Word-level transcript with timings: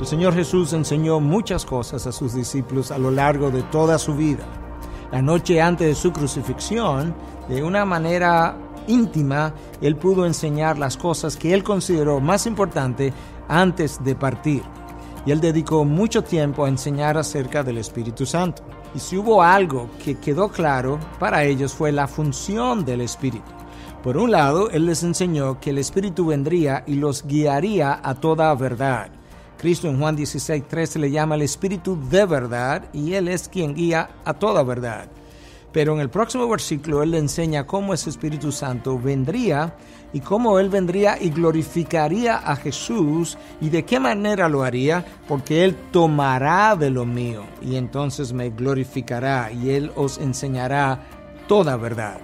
El 0.00 0.06
Señor 0.06 0.32
Jesús 0.32 0.72
enseñó 0.74 1.18
muchas 1.18 1.64
cosas 1.64 2.06
a 2.06 2.12
sus 2.12 2.32
discípulos 2.32 2.92
a 2.92 2.98
lo 2.98 3.10
largo 3.10 3.50
de 3.50 3.62
toda 3.62 3.98
su 3.98 4.14
vida. 4.14 4.44
La 5.10 5.20
noche 5.20 5.60
antes 5.60 5.88
de 5.88 5.94
su 5.96 6.12
crucifixión, 6.12 7.16
de 7.48 7.64
una 7.64 7.84
manera 7.84 8.56
íntima, 8.86 9.52
Él 9.80 9.96
pudo 9.96 10.24
enseñar 10.24 10.78
las 10.78 10.96
cosas 10.96 11.36
que 11.36 11.52
Él 11.52 11.64
consideró 11.64 12.20
más 12.20 12.46
importantes 12.46 13.12
antes 13.48 14.02
de 14.04 14.14
partir. 14.14 14.62
Y 15.26 15.32
Él 15.32 15.40
dedicó 15.40 15.84
mucho 15.84 16.22
tiempo 16.22 16.64
a 16.64 16.68
enseñar 16.68 17.18
acerca 17.18 17.64
del 17.64 17.78
Espíritu 17.78 18.24
Santo. 18.24 18.62
Y 18.94 19.00
si 19.00 19.16
hubo 19.16 19.42
algo 19.42 19.90
que 20.04 20.14
quedó 20.20 20.48
claro 20.48 21.00
para 21.18 21.42
ellos 21.42 21.74
fue 21.74 21.90
la 21.90 22.06
función 22.06 22.84
del 22.84 23.00
Espíritu. 23.00 23.50
Por 24.04 24.16
un 24.16 24.30
lado, 24.30 24.70
Él 24.70 24.86
les 24.86 25.02
enseñó 25.02 25.58
que 25.58 25.70
el 25.70 25.78
Espíritu 25.78 26.26
vendría 26.26 26.84
y 26.86 26.94
los 26.94 27.26
guiaría 27.26 27.98
a 28.00 28.14
toda 28.14 28.54
verdad. 28.54 29.17
Cristo 29.58 29.88
en 29.88 29.98
Juan 29.98 30.14
16, 30.14 30.68
13 30.68 30.98
le 31.00 31.10
llama 31.10 31.34
el 31.34 31.42
Espíritu 31.42 31.98
de 32.08 32.24
verdad 32.24 32.84
y 32.92 33.14
Él 33.14 33.26
es 33.26 33.48
quien 33.48 33.74
guía 33.74 34.08
a 34.24 34.34
toda 34.34 34.62
verdad. 34.62 35.08
Pero 35.72 35.94
en 35.94 36.00
el 36.00 36.10
próximo 36.10 36.48
versículo 36.48 37.02
Él 37.02 37.10
le 37.10 37.18
enseña 37.18 37.66
cómo 37.66 37.92
ese 37.92 38.08
Espíritu 38.08 38.52
Santo 38.52 38.98
vendría 38.98 39.74
y 40.12 40.20
cómo 40.20 40.60
Él 40.60 40.68
vendría 40.68 41.20
y 41.20 41.30
glorificaría 41.30 42.36
a 42.36 42.54
Jesús 42.54 43.36
y 43.60 43.68
de 43.68 43.84
qué 43.84 43.98
manera 43.98 44.48
lo 44.48 44.62
haría, 44.62 45.04
porque 45.26 45.64
Él 45.64 45.76
tomará 45.90 46.76
de 46.76 46.90
lo 46.90 47.04
mío 47.04 47.42
y 47.60 47.74
entonces 47.74 48.32
me 48.32 48.50
glorificará 48.50 49.50
y 49.50 49.70
Él 49.70 49.90
os 49.96 50.18
enseñará 50.18 51.02
toda 51.48 51.76
verdad. 51.76 52.18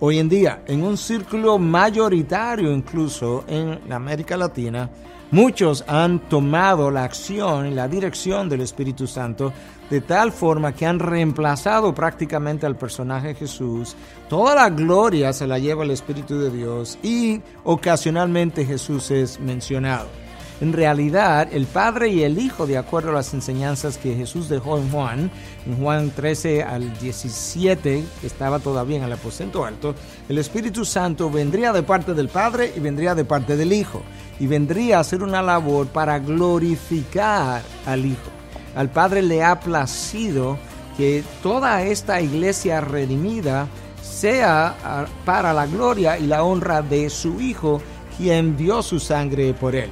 Hoy 0.00 0.18
en 0.18 0.28
día, 0.28 0.62
en 0.66 0.82
un 0.82 0.96
círculo 0.96 1.58
mayoritario 1.58 2.72
incluso 2.72 3.44
en 3.46 3.92
América 3.92 4.36
Latina, 4.36 4.90
Muchos 5.32 5.82
han 5.88 6.18
tomado 6.18 6.90
la 6.90 7.04
acción 7.04 7.66
y 7.66 7.70
la 7.70 7.88
dirección 7.88 8.50
del 8.50 8.60
Espíritu 8.60 9.06
Santo 9.06 9.50
de 9.88 10.02
tal 10.02 10.30
forma 10.30 10.74
que 10.74 10.84
han 10.84 10.98
reemplazado 10.98 11.94
prácticamente 11.94 12.66
al 12.66 12.76
personaje 12.76 13.34
Jesús. 13.34 13.96
Toda 14.28 14.54
la 14.54 14.68
gloria 14.68 15.32
se 15.32 15.46
la 15.46 15.58
lleva 15.58 15.84
el 15.84 15.90
Espíritu 15.90 16.38
de 16.38 16.50
Dios 16.50 16.98
y 17.02 17.40
ocasionalmente 17.64 18.66
Jesús 18.66 19.10
es 19.10 19.40
mencionado. 19.40 20.21
En 20.62 20.72
realidad, 20.72 21.48
el 21.50 21.66
Padre 21.66 22.10
y 22.10 22.22
el 22.22 22.38
Hijo, 22.38 22.68
de 22.68 22.78
acuerdo 22.78 23.10
a 23.10 23.14
las 23.14 23.34
enseñanzas 23.34 23.98
que 23.98 24.14
Jesús 24.14 24.48
dejó 24.48 24.78
en 24.78 24.92
Juan, 24.92 25.28
en 25.66 25.76
Juan 25.76 26.12
13 26.14 26.62
al 26.62 26.96
17, 27.00 28.04
que 28.20 28.26
estaba 28.28 28.60
todavía 28.60 28.98
en 28.98 29.02
el 29.02 29.12
aposento 29.12 29.64
alto, 29.64 29.96
el 30.28 30.38
Espíritu 30.38 30.84
Santo 30.84 31.32
vendría 31.32 31.72
de 31.72 31.82
parte 31.82 32.14
del 32.14 32.28
Padre 32.28 32.72
y 32.76 32.78
vendría 32.78 33.16
de 33.16 33.24
parte 33.24 33.56
del 33.56 33.72
Hijo 33.72 34.02
y 34.38 34.46
vendría 34.46 34.98
a 34.98 35.00
hacer 35.00 35.24
una 35.24 35.42
labor 35.42 35.88
para 35.88 36.20
glorificar 36.20 37.60
al 37.84 38.06
Hijo. 38.06 38.30
Al 38.76 38.88
Padre 38.88 39.20
le 39.22 39.42
ha 39.42 39.58
placido 39.58 40.58
que 40.96 41.24
toda 41.42 41.82
esta 41.82 42.20
iglesia 42.20 42.80
redimida 42.80 43.66
sea 44.00 45.08
para 45.24 45.52
la 45.52 45.66
gloria 45.66 46.20
y 46.20 46.28
la 46.28 46.44
honra 46.44 46.82
de 46.82 47.10
su 47.10 47.40
Hijo, 47.40 47.82
quien 48.16 48.56
dio 48.56 48.80
su 48.80 49.00
sangre 49.00 49.54
por 49.54 49.74
él. 49.74 49.90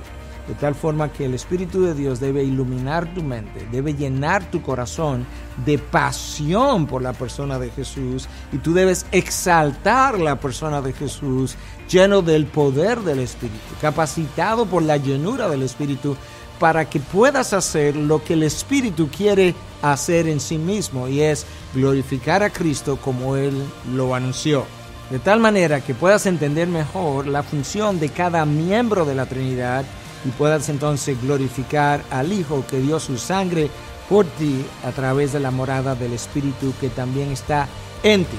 De 0.50 0.56
tal 0.56 0.75
forma 0.75 1.12
que 1.12 1.27
el 1.27 1.34
Espíritu 1.34 1.83
de 1.83 1.94
Dios 1.94 2.19
debe 2.19 2.43
iluminar 2.43 3.15
tu 3.15 3.22
mente, 3.22 3.69
debe 3.71 3.94
llenar 3.94 4.50
tu 4.50 4.61
corazón 4.61 5.25
de 5.65 5.78
pasión 5.78 6.88
por 6.88 7.03
la 7.03 7.12
persona 7.12 7.61
de 7.61 7.71
Jesús 7.71 8.28
y 8.50 8.59
tú 8.59 8.75
debes 8.75 9.06
exaltar 9.12 10.19
la 10.19 10.41
persona 10.41 10.83
de 10.83 10.93
Jesús 10.93 11.55
lleno 11.89 12.21
del 12.21 12.47
poder 12.47 12.99
del 13.03 13.21
Espíritu, 13.21 13.60
capacitado 13.81 14.66
por 14.66 14.83
la 14.83 14.97
llenura 14.97 15.49
del 15.49 15.62
Espíritu 15.62 16.16
para 16.59 16.91
que 16.91 16.99
puedas 16.99 17.53
hacer 17.53 17.94
lo 17.94 18.25
que 18.25 18.33
el 18.33 18.43
Espíritu 18.43 19.09
quiere 19.09 19.55
hacer 19.83 20.27
en 20.27 20.41
sí 20.41 20.59
mismo 20.59 21.06
y 21.06 21.21
es 21.21 21.47
glorificar 21.77 22.43
a 22.43 22.50
Cristo 22.50 22.99
como 23.00 23.37
Él 23.37 23.55
lo 23.94 24.16
anunció. 24.16 24.65
De 25.10 25.21
tal 25.21 25.39
manera 25.39 25.81
que 25.81 25.94
puedas 25.94 26.27
entender 26.27 26.66
mejor 26.66 27.28
la 27.28 27.44
función 27.44 28.00
de 28.00 28.09
cada 28.09 28.44
miembro 28.47 29.05
de 29.05 29.15
la 29.15 29.27
Trinidad 29.27 29.84
y 30.25 30.29
puedas 30.31 30.69
entonces 30.69 31.21
glorificar 31.23 32.03
al 32.11 32.33
Hijo 32.33 32.65
que 32.69 32.81
dio 32.81 33.01
su 33.01 33.19
sangre 33.19 33.71
por 34.09 34.27
ti 34.27 34.65
a 34.85 34.91
través 34.91 35.33
de 35.33 35.41
la 35.41 35.51
morada 35.51 35.95
del 35.95 36.13
Espíritu 36.13 36.75
que 36.81 36.89
también 36.89 37.31
está 37.31 37.69
en 38.03 38.25
ti. 38.25 38.39